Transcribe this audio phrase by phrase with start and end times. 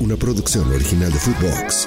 [0.00, 1.86] una producción original de Footbox.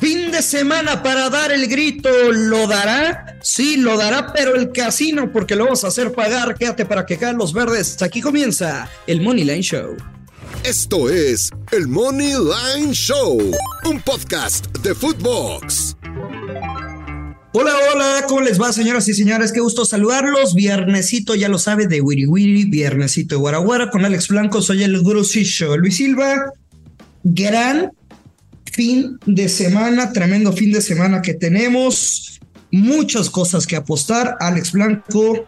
[0.00, 3.38] Fin de semana para dar el grito, ¿lo dará?
[3.40, 6.56] Sí, lo dará, pero el casino, porque lo vamos a hacer pagar.
[6.56, 8.02] Quédate para que caen los verdes.
[8.02, 9.96] Aquí comienza el Money Line Show.
[10.64, 13.38] Esto es el Money Line Show,
[13.84, 15.96] un podcast de Footbox.
[17.54, 19.52] Hola, hola, ¿cómo les va, señoras y señores?
[19.52, 20.54] Qué gusto saludarlos.
[20.54, 24.62] Viernesito, ya lo sabe, de Wiri Wiri, viernesito de Guaraguara con Alex Blanco.
[24.62, 25.76] Soy el Grusillo.
[25.76, 26.50] Luis Silva,
[27.22, 27.92] gran
[28.72, 32.40] fin de semana, tremendo fin de semana que tenemos.
[32.70, 34.34] Muchas cosas que apostar.
[34.40, 35.46] Alex Blanco,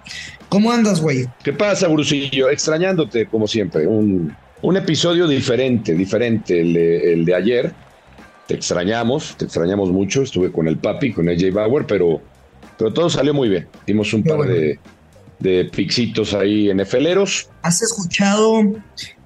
[0.51, 1.27] ¿cómo andas, güey?
[1.43, 2.51] ¿Qué pasa, Grusillo?
[2.51, 3.87] Extrañándote, como siempre.
[3.87, 4.37] Un,
[4.77, 7.75] episodio diferente, diferente el de ayer
[8.47, 10.23] te extrañamos, te extrañamos mucho.
[10.23, 12.21] Estuve con el papi, con el J Bauer, pero,
[12.79, 13.67] pero todo salió muy bien.
[13.87, 14.79] Dimos un par de,
[15.41, 17.49] de pixitos ahí en efeleros.
[17.63, 18.63] ¿Has escuchado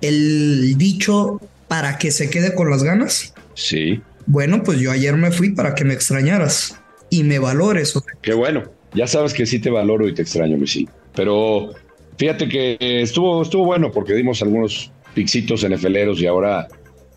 [0.00, 3.34] el dicho para que se quede con las ganas?
[3.55, 4.00] Sí.
[4.27, 6.78] Bueno, pues yo ayer me fui para que me extrañaras
[7.10, 7.94] y me valores.
[8.22, 8.64] Qué bueno.
[8.94, 10.88] Ya sabes que sí te valoro y te extraño, mi sí.
[11.14, 11.75] Pero
[12.16, 16.69] fíjate que estuvo, estuvo bueno porque dimos algunos pixitos en efeleros y ahora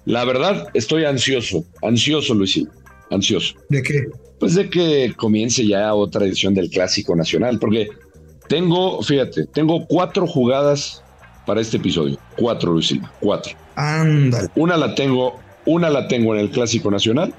[0.05, 2.69] la verdad, estoy ansioso, ansioso, Luisín,
[3.09, 3.55] ansioso.
[3.69, 4.07] ¿De qué?
[4.39, 7.89] Pues de que comience ya otra edición del Clásico Nacional, porque
[8.47, 11.03] tengo, fíjate, tengo cuatro jugadas
[11.45, 12.17] para este episodio.
[12.37, 13.53] Cuatro, Luisín, cuatro.
[13.75, 14.49] Ándale.
[14.55, 17.33] Una la tengo, una la tengo en el Clásico Nacional,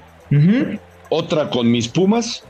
[1.09, 2.43] otra con mis Pumas,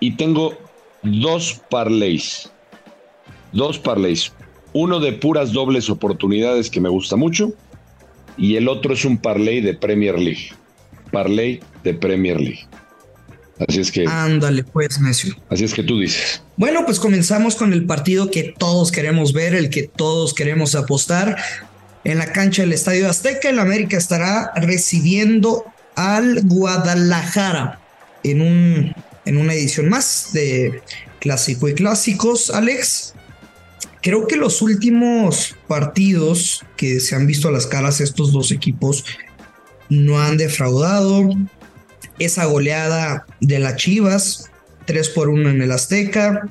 [0.00, 0.54] y tengo
[1.02, 2.52] dos parlays.
[3.52, 4.32] Dos parlays.
[4.74, 7.54] Uno de puras dobles oportunidades que me gusta mucho
[8.36, 10.50] y el otro es un parlay de Premier League.
[11.10, 12.66] Parlay de Premier League.
[13.66, 14.04] Así es que.
[14.06, 15.32] Ándale, pues, Messi.
[15.48, 16.42] Así es que tú dices.
[16.56, 21.36] Bueno, pues comenzamos con el partido que todos queremos ver, el que todos queremos apostar.
[22.04, 25.64] En la cancha del Estadio Azteca, el América estará recibiendo
[25.96, 27.80] al Guadalajara
[28.22, 28.92] en, un,
[29.24, 30.82] en una edición más de
[31.18, 32.50] Clásico y Clásicos.
[32.50, 33.14] Alex,
[34.06, 39.04] Creo que los últimos partidos que se han visto a las caras estos dos equipos
[39.88, 41.28] no han defraudado.
[42.20, 44.48] Esa goleada de las Chivas,
[44.84, 46.48] 3 por 1 en el Azteca.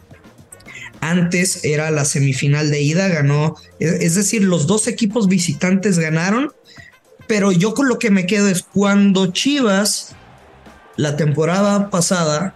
[0.99, 3.55] Antes era la semifinal de ida, ganó.
[3.79, 6.51] Es decir, los dos equipos visitantes ganaron.
[7.25, 10.13] Pero yo con lo que me quedo es cuando Chivas,
[10.97, 12.53] la temporada pasada,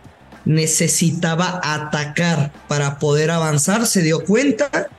[0.49, 4.89] necesitaba atacar para poder avanzar, se dio cuenta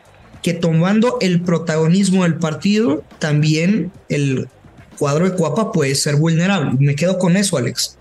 [0.43, 4.49] que tomando el protagonismo del partido, también el
[4.97, 6.77] cuadro de Cuapa puede ser vulnerable.
[6.79, 7.99] Me quedo con eso, Alex.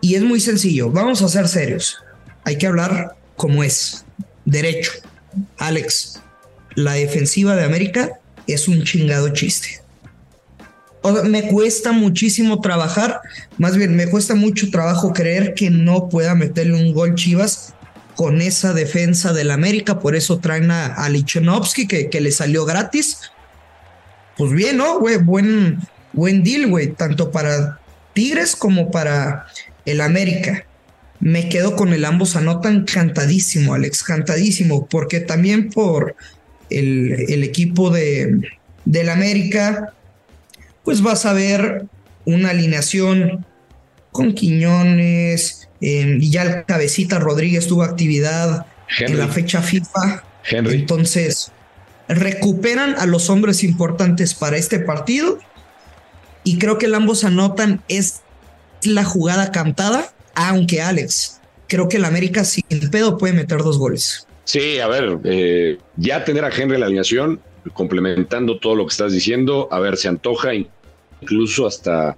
[0.00, 1.98] Y es muy sencillo, vamos a ser serios.
[2.44, 4.06] Hay que hablar como es,
[4.46, 4.90] derecho.
[5.58, 6.22] Alex,
[6.74, 9.81] la defensiva de América es un chingado chiste
[11.24, 13.20] me cuesta muchísimo trabajar,
[13.58, 17.74] más bien me cuesta mucho trabajo creer que no pueda meterle un gol Chivas
[18.14, 21.10] con esa defensa del América, por eso traen a, a
[21.88, 23.18] que, que, le salió gratis.
[24.36, 25.00] Pues bien, ¿no?
[25.00, 25.78] Güey, buen,
[26.12, 27.80] buen deal, güey, tanto para
[28.12, 29.46] Tigres como para
[29.84, 30.66] el América.
[31.20, 36.14] Me quedo con el ambos anotan cantadísimo, Alex, cantadísimo, porque también por
[36.70, 38.38] el, el equipo de,
[38.84, 39.94] del América
[40.84, 41.86] pues vas a ver
[42.24, 43.46] una alineación
[44.10, 48.66] con Quiñones, eh, y ya el cabecita Rodríguez tuvo actividad
[48.98, 50.24] en la fecha FIFA.
[50.44, 50.74] Henry.
[50.74, 51.50] Entonces,
[52.08, 55.38] recuperan a los hombres importantes para este partido
[56.44, 58.20] y creo que el ambos anotan es
[58.82, 64.26] la jugada cantada, aunque Alex, creo que el América sin pedo puede meter dos goles.
[64.44, 67.40] Sí, a ver, eh, ya tener a Henry en la alineación
[67.72, 70.50] complementando todo lo que estás diciendo, a ver, se antoja
[71.20, 72.16] incluso hasta,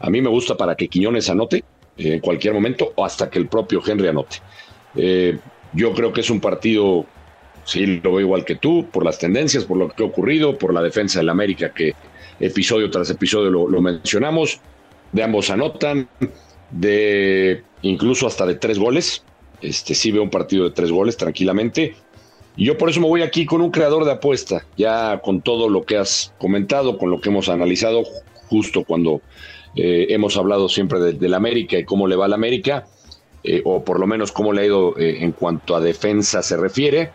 [0.00, 1.64] a mí me gusta para que Quiñones anote
[1.96, 4.36] eh, en cualquier momento o hasta que el propio Henry anote.
[4.96, 5.38] Eh,
[5.72, 7.06] yo creo que es un partido,
[7.64, 10.74] sí, lo veo igual que tú, por las tendencias, por lo que ha ocurrido, por
[10.74, 11.94] la defensa del América que
[12.40, 14.60] episodio tras episodio lo, lo mencionamos,
[15.12, 16.08] de ambos anotan,
[16.70, 19.24] de incluso hasta de tres goles.
[19.60, 21.94] Este sí veo un partido de tres goles tranquilamente.
[22.56, 25.68] Y yo por eso me voy aquí con un creador de apuesta, ya con todo
[25.68, 28.02] lo que has comentado, con lo que hemos analizado
[28.48, 29.22] justo cuando
[29.74, 32.86] eh, hemos hablado siempre del América y cómo le va al América,
[33.42, 36.56] eh, o por lo menos cómo le ha ido eh, en cuanto a defensa se
[36.56, 37.10] refiere.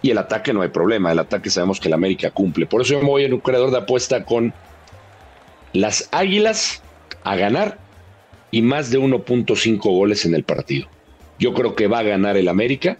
[0.00, 2.66] Y el ataque no hay problema, el ataque sabemos que el América cumple.
[2.66, 4.52] Por eso yo me voy en un creador de apuesta con
[5.72, 6.82] las Águilas
[7.22, 7.78] a ganar
[8.50, 10.88] y más de 1.5 goles en el partido.
[11.38, 12.98] Yo creo que va a ganar el América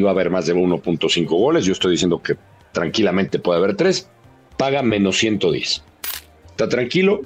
[0.00, 1.64] va a haber más de 1.5 goles.
[1.64, 2.36] Yo estoy diciendo que
[2.72, 4.08] tranquilamente puede haber tres.
[4.56, 5.82] paga menos 110.
[6.50, 7.22] Está tranquilo,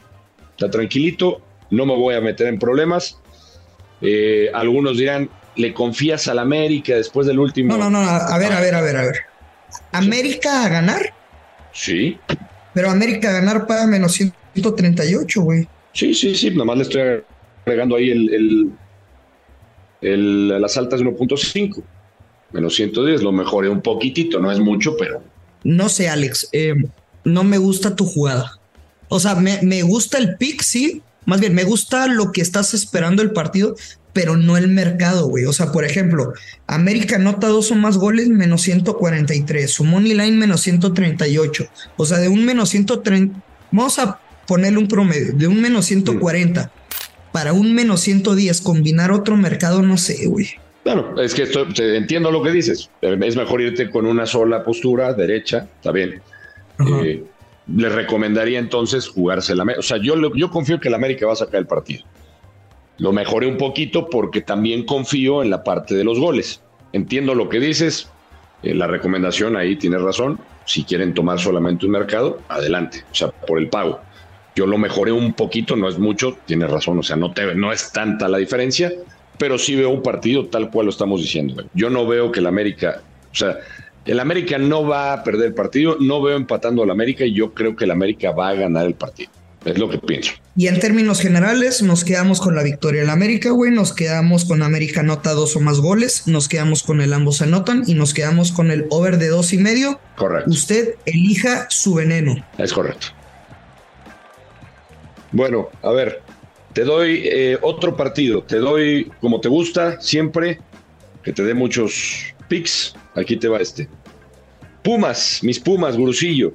[0.51, 3.19] está tranquilito, no me voy a meter en problemas.
[4.01, 7.77] Eh, algunos dirán, ¿le confías al América después del último?
[7.77, 9.17] No, no, no, a ver, a ver, a ver, a ver.
[9.93, 11.13] ¿América a ganar?
[11.73, 12.19] Sí.
[12.73, 15.69] Pero América a ganar paga menos 138, güey.
[15.93, 17.03] Sí, sí, sí, nomás le estoy
[17.65, 18.73] agregando ahí el,
[20.01, 21.83] el, las altas de 1.5.
[22.53, 25.23] Menos 110, lo mejoré un poquitito, no es mucho, pero...
[25.65, 26.75] No sé, Alex, eh,
[27.25, 28.59] no me gusta tu jugada.
[29.09, 31.03] O sea, me, me gusta el pick, sí.
[31.27, 33.75] Más bien, me gusta lo que estás esperando el partido,
[34.13, 35.45] pero no el mercado, güey.
[35.45, 36.33] O sea, por ejemplo,
[36.67, 39.71] América anota dos o más goles, menos 143.
[39.71, 41.67] Su money line, menos 138.
[41.97, 43.41] O sea, de un menos 130.
[43.71, 46.71] Vamos a ponerle un promedio, de un menos 140
[47.33, 50.49] para un menos 110, combinar otro mercado, no sé, güey.
[50.89, 52.91] Bueno, es que estoy, entiendo lo que dices.
[53.03, 56.23] Es mejor irte con una sola postura, derecha, está bien.
[57.05, 57.25] Eh,
[57.67, 61.37] le recomendaría entonces jugarse la O sea, yo, yo confío que el América va a
[61.37, 62.05] sacar el partido.
[62.97, 66.63] Lo mejoré un poquito porque también confío en la parte de los goles.
[66.95, 68.11] Entiendo lo que dices.
[68.63, 70.41] Eh, la recomendación ahí tienes razón.
[70.65, 73.05] Si quieren tomar solamente un mercado, adelante.
[73.13, 74.01] O sea, por el pago.
[74.57, 77.73] Yo lo mejoré un poquito, no es mucho, tienes razón, o sea, no, te, no
[77.73, 78.91] es tanta la diferencia,
[79.39, 81.65] pero sí veo un partido tal cual lo estamos diciendo.
[81.75, 83.59] Yo no veo que el América, o sea,
[84.05, 87.53] el América no va a perder el partido, no veo empatando al América y yo
[87.53, 89.31] creo que el América va a ganar el partido.
[89.65, 90.33] Es lo que pienso.
[90.57, 93.71] Y en términos generales, nos quedamos con la victoria del América, güey.
[93.71, 96.27] Nos quedamos con América anota dos o más goles.
[96.27, 99.59] Nos quedamos con el ambos anotan y nos quedamos con el over de dos y
[99.59, 100.01] medio.
[100.17, 100.51] Correcto.
[100.51, 102.37] Usted elija su veneno.
[102.57, 103.09] Es correcto.
[105.33, 106.23] Bueno, a ver,
[106.79, 108.45] te doy eh, otro partido.
[108.45, 110.61] Te doy, como te gusta, siempre,
[111.25, 112.95] que te dé muchos picks.
[113.17, 113.89] Aquí te va este.
[114.85, 116.53] Pumas, mis Pumas, Gurusillo,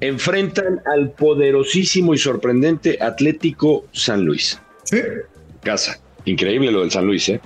[0.00, 4.60] enfrentan al poderosísimo y sorprendente Atlético San Luis.
[4.82, 4.98] Sí.
[5.62, 6.00] Casa.
[6.24, 7.40] Increíble lo del San Luis, ¿eh?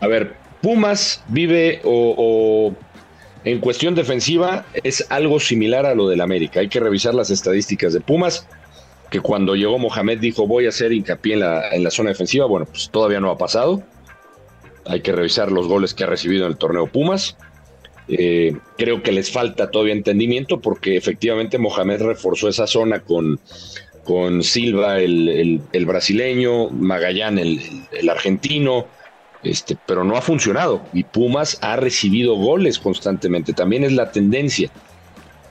[0.00, 2.74] A ver, Pumas vive o, o
[3.44, 6.58] en cuestión defensiva es algo similar a lo del América.
[6.58, 8.48] Hay que revisar las estadísticas de Pumas
[9.12, 12.46] que cuando llegó Mohamed dijo voy a hacer hincapié en la, en la zona defensiva.
[12.46, 13.82] Bueno, pues todavía no ha pasado.
[14.86, 17.36] Hay que revisar los goles que ha recibido en el torneo Pumas.
[18.08, 23.38] Eh, creo que les falta todavía entendimiento porque efectivamente Mohamed reforzó esa zona con,
[24.02, 27.60] con Silva, el, brasileño, Magallán, el,
[27.92, 28.86] el, argentino,
[29.42, 30.82] este, pero no ha funcionado.
[30.94, 34.70] Y Pumas ha recibido goles constantemente, también es la tendencia.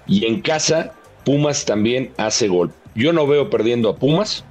[0.07, 0.93] Y en casa,
[1.23, 2.73] Pumas también hace gol.
[2.95, 4.43] Yo no veo perdiendo a Pumas,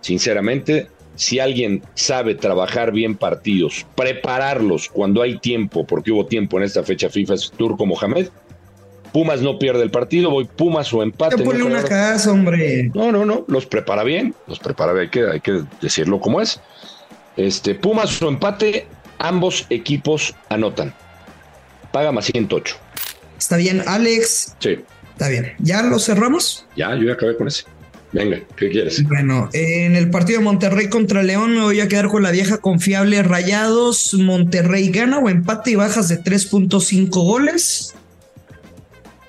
[0.00, 0.88] sinceramente.
[1.14, 6.82] Si alguien sabe trabajar bien partidos, prepararlos cuando hay tiempo, porque hubo tiempo en esta
[6.82, 8.28] fecha FIFA, es Turco Mohamed.
[9.12, 11.42] Pumas no pierde el partido, voy Pumas o empate.
[11.42, 12.90] No una casa, hombre.
[12.94, 16.42] No, no, no, los prepara bien, los prepara bien, hay que, hay que decirlo como
[16.42, 16.60] es.
[17.38, 18.86] Este, Pumas o empate,
[19.18, 20.92] ambos equipos anotan.
[21.92, 22.76] Paga más 108.
[23.38, 24.54] Está bien, Alex.
[24.58, 24.80] Sí.
[25.12, 25.54] Está bien.
[25.60, 26.66] ¿Ya lo cerramos?
[26.76, 27.64] Ya, yo ya acabé con ese.
[28.16, 29.04] Venga, ¿qué quieres?
[29.04, 32.56] Bueno, en el partido de Monterrey contra León me voy a quedar con la vieja
[32.56, 34.14] confiable Rayados.
[34.14, 37.94] Monterrey gana o empate y bajas de 3.5 goles.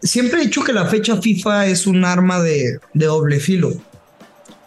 [0.02, 3.74] Siempre he dicho que la fecha FIFA es un arma de, doble filo.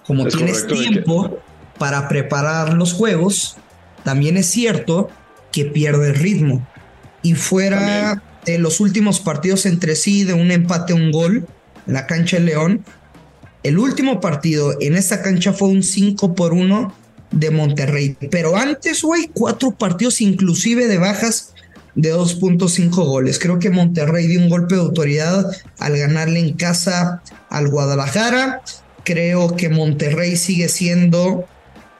[0.06, 1.40] Como tienes tiempo
[1.78, 3.56] para preparar los juegos,
[4.04, 5.08] también es cierto
[5.50, 6.68] que pierde ritmo.
[7.22, 11.46] Y fuera de los últimos partidos entre sí, de un empate, un gol,
[11.86, 12.84] en la cancha de León,
[13.62, 16.94] el último partido en esta cancha fue un 5 por 1
[17.30, 18.16] de Monterrey.
[18.30, 21.54] Pero antes, güey, cuatro partidos inclusive de bajas
[21.94, 23.38] de 2.5 goles.
[23.38, 25.46] Creo que Monterrey dio un golpe de autoridad
[25.78, 28.62] al ganarle en casa al Guadalajara.
[29.04, 31.46] Creo que Monterrey sigue siendo,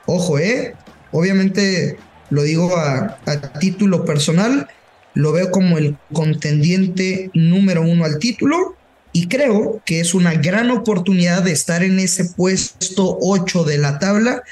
[0.06, 0.74] ojo, eh,
[1.12, 1.98] obviamente
[2.30, 4.68] lo digo a, a título personal,
[5.14, 8.76] lo veo como el contendiente número uno al título
[9.12, 13.98] y creo que es una gran oportunidad de estar en ese puesto 8 de la
[13.98, 14.42] tabla,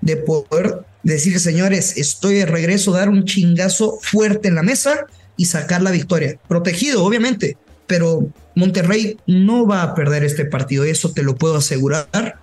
[0.00, 5.44] de poder decir, señores, estoy de regreso, dar un chingazo fuerte en la mesa y
[5.44, 6.38] sacar la victoria.
[6.48, 12.40] Protegido, obviamente, pero Monterrey no va a perder este partido, eso te lo puedo asegurar.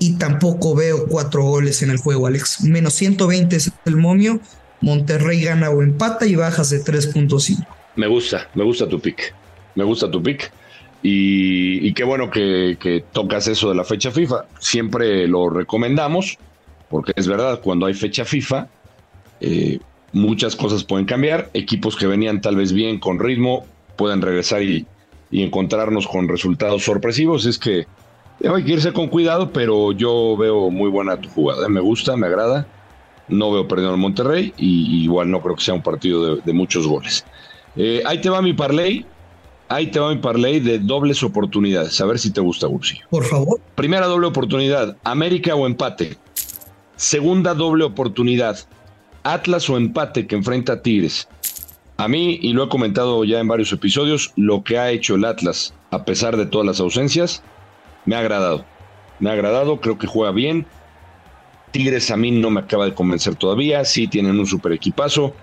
[0.00, 2.62] Y tampoco veo cuatro goles en el juego, Alex.
[2.62, 4.40] Menos 120 es el momio.
[4.80, 7.66] Monterrey gana o empata y bajas de 3.5.
[7.96, 9.34] Me gusta, me gusta tu pick.
[9.74, 10.52] Me gusta tu pick.
[11.02, 14.46] Y, qué bueno que, tocas eso de la fecha FIFA.
[14.58, 16.38] Siempre lo recomendamos,
[16.90, 18.68] porque es verdad, cuando hay fecha FIFA,
[19.40, 19.78] eh,
[20.12, 21.50] muchas cosas pueden cambiar.
[21.54, 23.64] Equipos que venían tal vez bien con ritmo
[23.96, 24.86] pueden regresar y,
[25.30, 27.44] encontrarnos con resultados sorpresivos.
[27.44, 27.86] Es que
[28.42, 31.68] hay que irse con cuidado, pero yo veo muy buena tu jugada.
[31.68, 32.66] Me gusta, me agrada.
[33.28, 36.86] No veo perdiendo al Monterrey y igual no creo que sea un partido de, muchos
[36.86, 37.26] goles.
[37.76, 39.04] Eh, ahí te va mi parlay.
[39.68, 42.00] Ahí te va mi parlay de dobles oportunidades.
[42.00, 42.98] A ver si te gusta, Gursi.
[43.10, 43.60] Por favor.
[43.74, 46.16] Primera doble oportunidad, América o empate.
[46.96, 48.58] Segunda doble oportunidad,
[49.22, 51.28] Atlas o empate que enfrenta a Tigres.
[51.98, 55.24] A mí, y lo he comentado ya en varios episodios, lo que ha hecho el
[55.24, 57.42] Atlas, a pesar de todas las ausencias,
[58.04, 58.64] me ha agradado.
[59.18, 60.64] Me ha agradado, creo que juega bien.
[61.72, 65.34] Tigres a mí no me acaba de convencer todavía, sí tienen un super equipazo,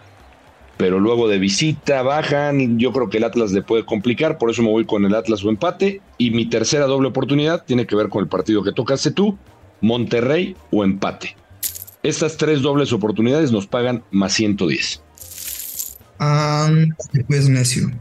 [0.77, 4.61] pero luego de visita bajan, yo creo que el Atlas le puede complicar, por eso
[4.61, 6.01] me voy con el Atlas o empate.
[6.17, 9.37] Y mi tercera doble oportunidad tiene que ver con el partido que tocaste tú,
[9.81, 11.35] Monterrey o empate.
[12.03, 15.01] Estas tres dobles oportunidades nos pagan más 110.
[16.19, 16.69] Ah,
[17.27, 17.91] pues necio.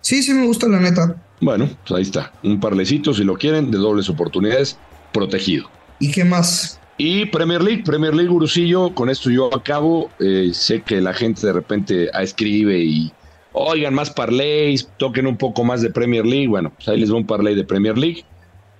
[0.00, 1.16] Sí, sí me gusta la neta.
[1.40, 2.32] Bueno, pues ahí está.
[2.42, 4.76] Un parlecito, si lo quieren, de dobles oportunidades,
[5.12, 5.70] protegido.
[5.98, 6.78] ¿Y qué más?
[7.04, 10.08] Y Premier League, Premier League Gurusillo, con esto yo acabo.
[10.20, 13.12] Eh, sé que la gente de repente escribe y
[13.52, 16.46] oigan más parlays, toquen un poco más de Premier League.
[16.46, 18.24] Bueno, pues ahí les va un parlay de Premier League.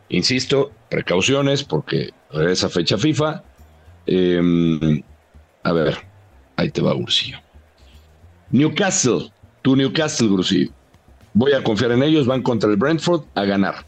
[0.09, 2.11] Insisto, precauciones porque
[2.49, 3.43] esa fecha FIFA.
[4.07, 5.03] Em,
[5.65, 5.99] a ver,
[6.55, 7.39] ahí te va Gurusillo.
[8.53, 10.71] Newcastle, tu Newcastle Gurusillo.
[11.35, 13.85] Voy a confiar en ellos, van contra el Brentford a ganar.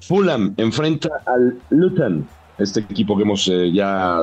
[0.00, 2.26] Fulham enfrenta al Luton
[2.58, 4.20] este equipo que hemos eh, ya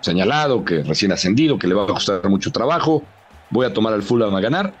[0.00, 3.02] señalado, que recién ascendido, que le va a costar mucho trabajo.
[3.50, 4.74] Voy a tomar al Fulham a ganar.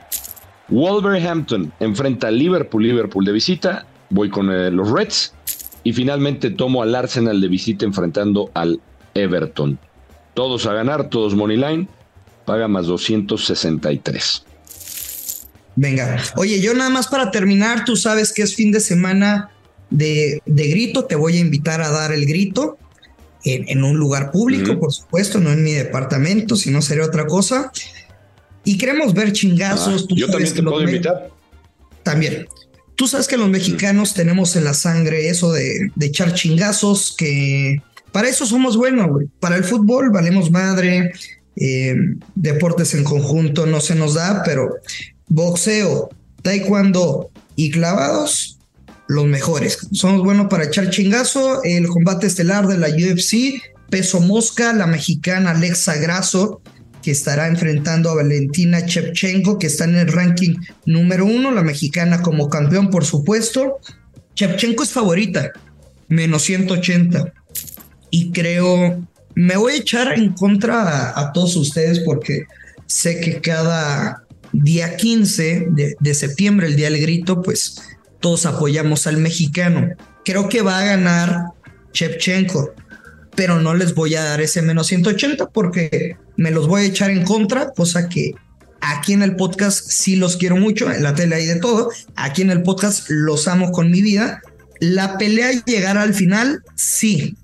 [0.68, 3.86] Wolverhampton enfrenta al Liverpool, Liverpool de visita.
[4.10, 5.34] Voy con eh, los Reds.
[5.82, 8.80] Y finalmente tomo al Arsenal de visita enfrentando al
[9.14, 9.78] Everton.
[10.34, 11.88] Todos a ganar, todos money line.
[12.44, 14.44] Paga más 263.
[15.76, 19.50] Venga, oye, yo nada más para terminar, tú sabes que es fin de semana
[19.90, 22.78] de, grito, te voy a invitar a dar el grito
[23.44, 27.72] en, un lugar público, por supuesto, no en mi departamento, si no sería otra cosa.
[28.64, 30.06] Y queremos ver chingazos.
[30.10, 31.30] Ah, yo también te puedo invitar.
[32.02, 32.46] También.
[32.96, 37.82] Tú sabes que los mexicanos tenemos en la sangre eso de, echar chingazos, que
[38.12, 39.26] para eso somos buenos, güey.
[39.40, 41.12] Para el fútbol valemos madre,
[41.56, 41.94] eh,
[42.34, 44.76] deportes en conjunto no se nos da, pero
[45.28, 46.10] boxeo,
[46.42, 48.59] taekwondo y clavados,
[49.10, 49.78] los mejores.
[49.90, 51.64] Somos buenos para echar chingazo.
[51.64, 56.62] El combate estelar de la UFC, peso mosca, la mexicana Alexa Grasso,
[57.02, 60.54] que estará enfrentando a Valentina Chepchenko, que está en el ranking
[60.86, 63.78] número uno, la mexicana como campeón, por supuesto.
[64.36, 65.50] Chepchenko es favorita,
[66.06, 67.32] menos 180.
[68.10, 72.44] Y creo, me voy a echar en contra a, todos ustedes porque
[72.86, 77.74] sé que cada día 15 de, de septiembre, el día del grito, pues
[78.20, 79.88] todos apoyamos al mexicano.
[80.24, 81.46] Creo que va a ganar
[81.92, 82.74] Chepchenko,
[83.34, 87.10] pero no les voy a dar ese menos 180 porque me los voy a echar
[87.10, 88.32] en contra, cosa que
[88.80, 92.42] aquí en el podcast sí los quiero mucho, en la tele hay de todo, aquí
[92.42, 94.42] en el podcast los amo con mi vida.
[94.80, 97.36] La pelea llegará al final, sí.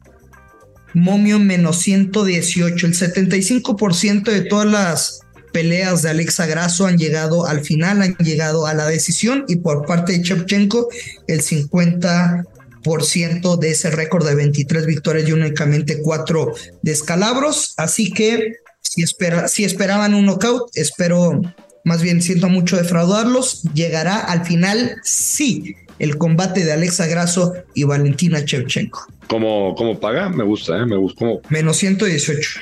[0.95, 5.21] Momio menos 118, el 75% de todas las
[5.57, 9.87] peleas de Alexa Grasso han llegado al final, han llegado a la decisión y por
[9.87, 10.91] parte de Chepchenko
[11.29, 17.73] el 50% de ese récord de 23 victorias y únicamente 4 descalabros.
[17.79, 21.41] Así que si, espera, si esperaban un knockout, espero,
[21.85, 27.85] más bien siento mucho defraudarlos, llegará al final, sí, el combate de Alexa Grasso y
[27.85, 29.07] Valentina Chevchenko.
[29.27, 30.29] ¿Cómo, cómo paga?
[30.29, 30.85] Me gusta, ¿eh?
[30.85, 31.25] me gusta.
[31.49, 32.61] Menos 118.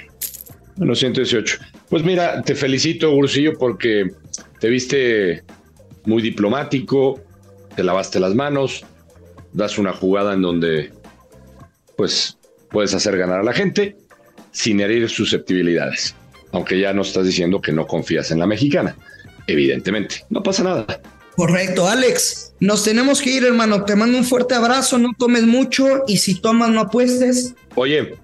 [0.76, 1.73] Menos 118.
[1.94, 4.10] Pues mira, te felicito, Ursillo, porque
[4.58, 5.44] te viste
[6.04, 7.20] muy diplomático,
[7.76, 8.84] te lavaste las manos,
[9.52, 10.90] das una jugada en donde
[11.96, 12.36] pues
[12.72, 13.96] puedes hacer ganar a la gente
[14.50, 16.16] sin herir susceptibilidades.
[16.50, 18.96] Aunque ya no estás diciendo que no confías en la mexicana.
[19.46, 21.00] Evidentemente, no pasa nada.
[21.36, 22.54] Correcto, Alex.
[22.58, 23.84] Nos tenemos que ir, hermano.
[23.84, 27.54] Te mando un fuerte abrazo, no tomes mucho y si tomas no apuestes.
[27.76, 28.16] Oye,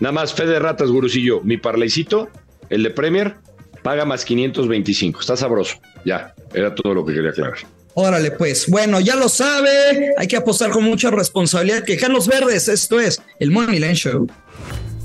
[0.00, 1.42] nada más fe de ratas, gurusillo.
[1.42, 2.30] Mi parlaycito
[2.70, 3.36] el de Premier
[3.82, 5.20] paga más 525.
[5.20, 5.76] Está sabroso.
[6.04, 7.58] Ya, era todo lo que quería aclarar.
[7.94, 8.68] Órale, pues.
[8.68, 10.12] Bueno, ya lo sabe.
[10.18, 11.82] Hay que apostar con mucha responsabilidad.
[11.82, 14.26] Que los Verdes, esto es el Money Line Show.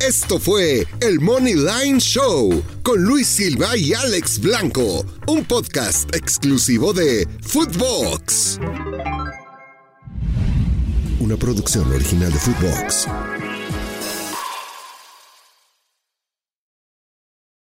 [0.06, 6.92] Esto fue el Money Line Show con Luis Silva y Alex Blanco, un podcast exclusivo
[6.92, 8.60] de Footbox.
[11.20, 13.08] Una producción original de Footbox.